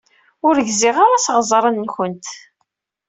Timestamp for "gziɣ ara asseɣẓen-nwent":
0.67-2.27